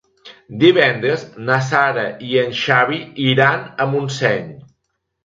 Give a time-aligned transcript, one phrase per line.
[0.61, 4.49] Divendres na Sara i en Xavi iran a Montseny.